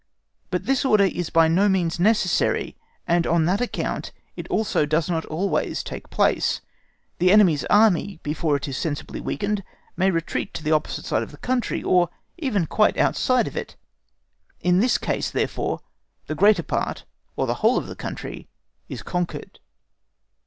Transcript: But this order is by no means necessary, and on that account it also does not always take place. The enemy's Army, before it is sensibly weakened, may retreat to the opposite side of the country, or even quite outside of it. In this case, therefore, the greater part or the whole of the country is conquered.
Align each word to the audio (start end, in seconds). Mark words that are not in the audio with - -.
But 0.49 0.65
this 0.65 0.83
order 0.83 1.03
is 1.03 1.29
by 1.29 1.47
no 1.47 1.69
means 1.69 1.99
necessary, 1.99 2.75
and 3.05 3.27
on 3.27 3.45
that 3.45 3.61
account 3.61 4.11
it 4.35 4.47
also 4.47 4.87
does 4.87 5.11
not 5.11 5.25
always 5.27 5.83
take 5.83 6.09
place. 6.09 6.59
The 7.19 7.31
enemy's 7.31 7.65
Army, 7.65 8.19
before 8.23 8.55
it 8.55 8.67
is 8.67 8.75
sensibly 8.77 9.21
weakened, 9.21 9.63
may 9.95 10.09
retreat 10.09 10.55
to 10.55 10.63
the 10.63 10.71
opposite 10.71 11.05
side 11.05 11.21
of 11.21 11.29
the 11.29 11.37
country, 11.37 11.83
or 11.83 12.09
even 12.39 12.65
quite 12.65 12.97
outside 12.97 13.47
of 13.47 13.55
it. 13.55 13.75
In 14.61 14.79
this 14.79 14.97
case, 14.97 15.29
therefore, 15.29 15.81
the 16.25 16.33
greater 16.33 16.63
part 16.63 17.05
or 17.35 17.45
the 17.45 17.53
whole 17.61 17.77
of 17.77 17.85
the 17.85 17.95
country 17.95 18.49
is 18.89 19.03
conquered. 19.03 19.59